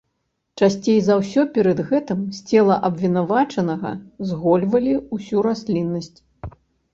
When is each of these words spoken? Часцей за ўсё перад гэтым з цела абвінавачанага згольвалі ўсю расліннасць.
Часцей 0.59 0.95
за 1.07 1.17
ўсё 1.19 1.43
перад 1.57 1.81
гэтым 1.89 2.23
з 2.37 2.41
цела 2.53 2.77
абвінавачанага 2.89 3.91
згольвалі 4.31 4.97
ўсю 5.19 5.37
расліннасць. 5.49 6.13